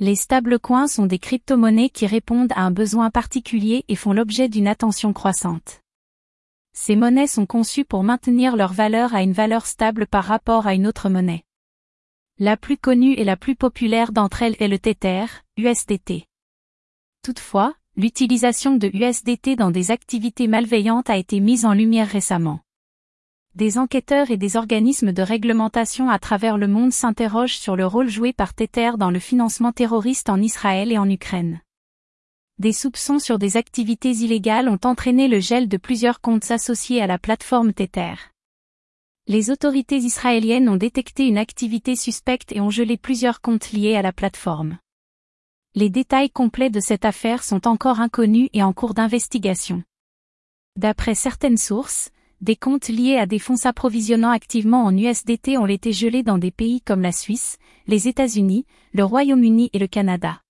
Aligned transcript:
Les 0.00 0.16
stablecoins 0.16 0.88
sont 0.88 1.06
des 1.06 1.20
crypto-monnaies 1.20 1.88
qui 1.88 2.06
répondent 2.06 2.52
à 2.56 2.62
un 2.62 2.72
besoin 2.72 3.10
particulier 3.10 3.84
et 3.86 3.94
font 3.94 4.12
l'objet 4.12 4.48
d'une 4.48 4.66
attention 4.66 5.12
croissante. 5.12 5.82
Ces 6.72 6.96
monnaies 6.96 7.28
sont 7.28 7.46
conçues 7.46 7.84
pour 7.84 8.02
maintenir 8.02 8.56
leur 8.56 8.72
valeur 8.72 9.14
à 9.14 9.22
une 9.22 9.32
valeur 9.32 9.66
stable 9.66 10.08
par 10.08 10.24
rapport 10.24 10.66
à 10.66 10.74
une 10.74 10.88
autre 10.88 11.08
monnaie. 11.08 11.44
La 12.40 12.56
plus 12.56 12.76
connue 12.76 13.12
et 13.12 13.22
la 13.22 13.36
plus 13.36 13.54
populaire 13.54 14.10
d'entre 14.10 14.42
elles 14.42 14.56
est 14.58 14.66
le 14.66 14.80
Tether, 14.80 15.26
USDT. 15.56 16.26
Toutefois, 17.22 17.72
l'utilisation 17.96 18.74
de 18.74 18.90
USDT 18.92 19.54
dans 19.54 19.70
des 19.70 19.92
activités 19.92 20.48
malveillantes 20.48 21.08
a 21.08 21.16
été 21.16 21.38
mise 21.38 21.64
en 21.64 21.72
lumière 21.72 22.08
récemment. 22.08 22.63
Des 23.54 23.78
enquêteurs 23.78 24.32
et 24.32 24.36
des 24.36 24.56
organismes 24.56 25.12
de 25.12 25.22
réglementation 25.22 26.10
à 26.10 26.18
travers 26.18 26.58
le 26.58 26.66
monde 26.66 26.92
s'interrogent 26.92 27.56
sur 27.56 27.76
le 27.76 27.86
rôle 27.86 28.08
joué 28.08 28.32
par 28.32 28.52
Tether 28.52 28.92
dans 28.98 29.12
le 29.12 29.20
financement 29.20 29.70
terroriste 29.70 30.28
en 30.28 30.42
Israël 30.42 30.90
et 30.90 30.98
en 30.98 31.08
Ukraine. 31.08 31.60
Des 32.58 32.72
soupçons 32.72 33.20
sur 33.20 33.38
des 33.38 33.56
activités 33.56 34.10
illégales 34.10 34.68
ont 34.68 34.80
entraîné 34.82 35.28
le 35.28 35.38
gel 35.38 35.68
de 35.68 35.76
plusieurs 35.76 36.20
comptes 36.20 36.50
associés 36.50 37.00
à 37.00 37.06
la 37.06 37.16
plateforme 37.16 37.72
Tether. 37.72 38.14
Les 39.28 39.50
autorités 39.50 39.98
israéliennes 39.98 40.68
ont 40.68 40.76
détecté 40.76 41.28
une 41.28 41.38
activité 41.38 41.94
suspecte 41.94 42.50
et 42.50 42.60
ont 42.60 42.70
gelé 42.70 42.96
plusieurs 42.96 43.40
comptes 43.40 43.70
liés 43.70 43.94
à 43.94 44.02
la 44.02 44.12
plateforme. 44.12 44.78
Les 45.76 45.90
détails 45.90 46.30
complets 46.30 46.70
de 46.70 46.80
cette 46.80 47.04
affaire 47.04 47.44
sont 47.44 47.68
encore 47.68 48.00
inconnus 48.00 48.48
et 48.52 48.64
en 48.64 48.72
cours 48.72 48.94
d'investigation. 48.94 49.84
D'après 50.76 51.14
certaines 51.14 51.56
sources, 51.56 52.10
des 52.40 52.56
comptes 52.56 52.88
liés 52.88 53.16
à 53.16 53.26
des 53.26 53.38
fonds 53.38 53.56
s'approvisionnant 53.56 54.30
activement 54.30 54.84
en 54.84 54.96
USDT 54.96 55.58
ont 55.58 55.66
été 55.66 55.92
gelés 55.92 56.22
dans 56.22 56.38
des 56.38 56.50
pays 56.50 56.80
comme 56.80 57.02
la 57.02 57.12
Suisse, 57.12 57.58
les 57.86 58.08
États-Unis, 58.08 58.66
le 58.92 59.04
Royaume-Uni 59.04 59.70
et 59.72 59.78
le 59.78 59.86
Canada. 59.86 60.40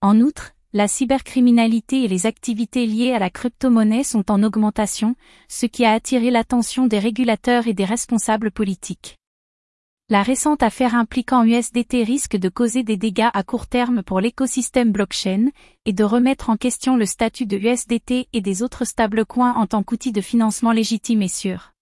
En 0.00 0.20
outre, 0.20 0.52
la 0.72 0.88
cybercriminalité 0.88 2.04
et 2.04 2.08
les 2.08 2.26
activités 2.26 2.86
liées 2.86 3.12
à 3.12 3.18
la 3.18 3.28
crypto-monnaie 3.28 4.04
sont 4.04 4.30
en 4.30 4.42
augmentation, 4.42 5.16
ce 5.48 5.66
qui 5.66 5.84
a 5.84 5.92
attiré 5.92 6.30
l'attention 6.30 6.86
des 6.86 6.98
régulateurs 6.98 7.66
et 7.66 7.74
des 7.74 7.84
responsables 7.84 8.50
politiques. 8.50 9.19
La 10.12 10.24
récente 10.24 10.64
affaire 10.64 10.96
impliquant 10.96 11.44
USDT 11.44 12.02
risque 12.02 12.36
de 12.36 12.48
causer 12.48 12.82
des 12.82 12.96
dégâts 12.96 13.30
à 13.32 13.44
court 13.44 13.68
terme 13.68 14.02
pour 14.02 14.20
l'écosystème 14.20 14.90
blockchain 14.90 15.50
et 15.84 15.92
de 15.92 16.02
remettre 16.02 16.50
en 16.50 16.56
question 16.56 16.96
le 16.96 17.06
statut 17.06 17.46
de 17.46 17.56
USDT 17.56 18.26
et 18.32 18.40
des 18.40 18.62
autres 18.64 18.84
stablecoins 18.84 19.52
en 19.54 19.68
tant 19.68 19.84
qu'outil 19.84 20.10
de 20.10 20.20
financement 20.20 20.72
légitime 20.72 21.22
et 21.22 21.28
sûr. 21.28 21.74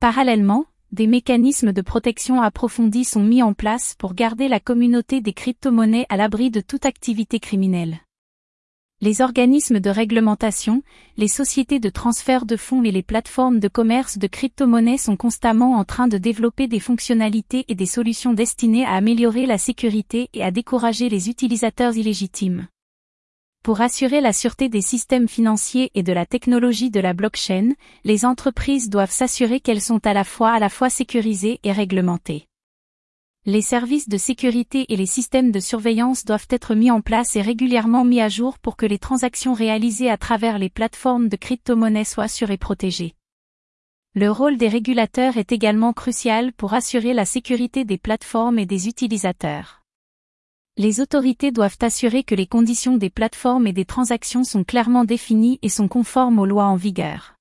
Parallèlement, 0.00 0.64
des 0.90 1.06
mécanismes 1.06 1.72
de 1.72 1.82
protection 1.82 2.40
approfondis 2.40 3.04
sont 3.04 3.22
mis 3.22 3.42
en 3.42 3.52
place 3.52 3.94
pour 3.98 4.14
garder 4.14 4.48
la 4.48 4.58
communauté 4.58 5.20
des 5.20 5.34
crypto-monnaies 5.34 6.06
à 6.08 6.16
l'abri 6.16 6.50
de 6.50 6.62
toute 6.62 6.86
activité 6.86 7.40
criminelle 7.40 7.98
les 9.04 9.20
organismes 9.20 9.80
de 9.80 9.90
réglementation, 9.90 10.82
les 11.18 11.28
sociétés 11.28 11.78
de 11.78 11.90
transfert 11.90 12.46
de 12.46 12.56
fonds 12.56 12.82
et 12.84 12.90
les 12.90 13.02
plateformes 13.02 13.60
de 13.60 13.68
commerce 13.68 14.16
de 14.16 14.26
crypto-monnaies 14.26 14.96
sont 14.96 15.18
constamment 15.18 15.74
en 15.74 15.84
train 15.84 16.08
de 16.08 16.16
développer 16.16 16.68
des 16.68 16.80
fonctionnalités 16.80 17.66
et 17.68 17.74
des 17.74 17.84
solutions 17.84 18.32
destinées 18.32 18.86
à 18.86 18.92
améliorer 18.92 19.44
la 19.44 19.58
sécurité 19.58 20.30
et 20.32 20.42
à 20.42 20.50
décourager 20.50 21.10
les 21.10 21.28
utilisateurs 21.28 21.94
illégitimes. 21.94 22.66
Pour 23.62 23.82
assurer 23.82 24.22
la 24.22 24.32
sûreté 24.32 24.70
des 24.70 24.80
systèmes 24.80 25.28
financiers 25.28 25.90
et 25.94 26.02
de 26.02 26.14
la 26.14 26.24
technologie 26.24 26.90
de 26.90 27.00
la 27.00 27.12
blockchain, 27.12 27.74
les 28.04 28.24
entreprises 28.24 28.88
doivent 28.88 29.10
s'assurer 29.10 29.60
qu'elles 29.60 29.82
sont 29.82 30.06
à 30.06 30.14
la 30.14 30.24
fois 30.24 30.52
à 30.52 30.58
la 30.58 30.70
fois 30.70 30.88
sécurisées 30.88 31.60
et 31.62 31.72
réglementées. 31.72 32.46
Les 33.46 33.60
services 33.60 34.08
de 34.08 34.16
sécurité 34.16 34.86
et 34.88 34.96
les 34.96 35.04
systèmes 35.04 35.52
de 35.52 35.60
surveillance 35.60 36.24
doivent 36.24 36.46
être 36.48 36.74
mis 36.74 36.90
en 36.90 37.02
place 37.02 37.36
et 37.36 37.42
régulièrement 37.42 38.02
mis 38.02 38.22
à 38.22 38.30
jour 38.30 38.58
pour 38.58 38.74
que 38.74 38.86
les 38.86 38.98
transactions 38.98 39.52
réalisées 39.52 40.08
à 40.08 40.16
travers 40.16 40.58
les 40.58 40.70
plateformes 40.70 41.28
de 41.28 41.36
crypto-monnaies 41.36 42.04
soient 42.04 42.26
sûres 42.26 42.52
et 42.52 42.56
protégées. 42.56 43.14
Le 44.14 44.30
rôle 44.30 44.56
des 44.56 44.68
régulateurs 44.68 45.36
est 45.36 45.52
également 45.52 45.92
crucial 45.92 46.54
pour 46.54 46.72
assurer 46.72 47.12
la 47.12 47.26
sécurité 47.26 47.84
des 47.84 47.98
plateformes 47.98 48.58
et 48.58 48.64
des 48.64 48.88
utilisateurs. 48.88 49.82
Les 50.78 51.00
autorités 51.00 51.52
doivent 51.52 51.76
assurer 51.82 52.24
que 52.24 52.34
les 52.34 52.46
conditions 52.46 52.96
des 52.96 53.10
plateformes 53.10 53.66
et 53.66 53.74
des 53.74 53.84
transactions 53.84 54.44
sont 54.44 54.64
clairement 54.64 55.04
définies 55.04 55.58
et 55.60 55.68
sont 55.68 55.88
conformes 55.88 56.38
aux 56.38 56.46
lois 56.46 56.64
en 56.64 56.76
vigueur. 56.76 57.33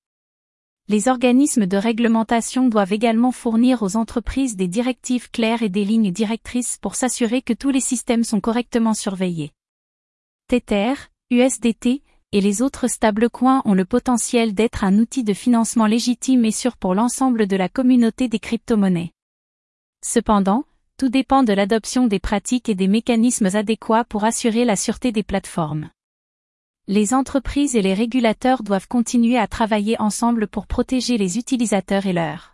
Les 0.90 1.08
organismes 1.08 1.66
de 1.66 1.78
réglementation 1.78 2.68
doivent 2.68 2.92
également 2.92 3.32
fournir 3.32 3.84
aux 3.84 3.96
entreprises 3.96 4.58
des 4.58 4.68
directives 4.68 5.32
claires 5.32 5.64
et 5.64 5.70
des 5.70 5.86
lignes 5.86 6.12
directrices 6.12 6.78
pour 6.78 6.96
s'assurer 6.96 7.42
que 7.42 7.54
tous 7.54 7.70
les 7.70 7.80
systèmes 7.80 8.26
sont 8.26 8.42
correctement 8.42 8.94
surveillés. 8.94 9.52
Tether, 10.50 10.94
USDT, 11.32 12.04
et 12.34 12.42
les 12.42 12.62
autres 12.62 12.88
stablecoins 12.88 13.62
ont 13.64 13.76
le 13.76 13.86
potentiel 13.86 14.54
d'être 14.54 14.84
un 14.84 14.98
outil 14.98 15.24
de 15.24 15.34
financement 15.34 15.86
légitime 15.86 16.44
et 16.44 16.52
sûr 16.52 16.76
pour 16.76 16.96
l'ensemble 16.96 17.48
de 17.48 17.56
la 17.56 17.70
communauté 17.70 18.28
des 18.28 18.40
crypto-monnaies. 18.40 19.14
Cependant, 20.04 20.66
tout 20.98 21.10
dépend 21.10 21.44
de 21.44 21.54
l'adoption 21.54 22.08
des 22.08 22.20
pratiques 22.20 22.68
et 22.68 22.76
des 22.76 22.90
mécanismes 22.90 23.50
adéquats 23.54 24.04
pour 24.04 24.26
assurer 24.26 24.66
la 24.66 24.76
sûreté 24.76 25.14
des 25.14 25.24
plateformes. 25.24 25.92
Les 26.90 27.14
entreprises 27.14 27.78
et 27.78 27.82
les 27.82 27.94
régulateurs 27.94 28.62
doivent 28.62 28.90
continuer 28.90 29.38
à 29.38 29.48
travailler 29.48 29.96
ensemble 30.02 30.50
pour 30.50 30.68
protéger 30.68 31.18
les 31.18 31.38
utilisateurs 31.38 32.08
et 32.08 32.12
leurs 32.12 32.53